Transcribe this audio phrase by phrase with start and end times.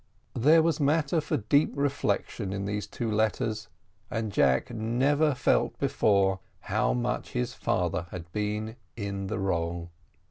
[0.33, 3.67] There was matter for deep reflection in these two letters,
[4.09, 9.89] and Jack never felt before how much his father had been in the wrong.